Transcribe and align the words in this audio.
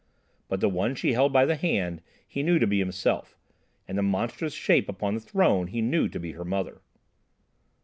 But 0.47 0.61
the 0.61 0.67
one 0.67 0.95
she 0.95 1.13
held 1.13 1.31
by 1.31 1.45
the 1.45 1.55
hand 1.55 2.01
he 2.27 2.41
knew 2.41 2.57
to 2.57 2.65
be 2.65 2.79
himself, 2.79 3.37
and 3.87 3.99
the 3.99 4.01
monstrous 4.01 4.55
shape 4.55 4.89
upon 4.89 5.13
the 5.13 5.19
throne 5.19 5.67
he 5.67 5.79
knew 5.79 6.09
to 6.09 6.19
be 6.19 6.31
her 6.31 6.43
mother. 6.43 6.81